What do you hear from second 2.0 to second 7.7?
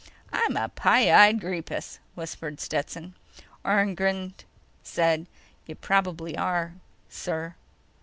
whispered Stetson. Orne grinned, said: "You probably are... sir."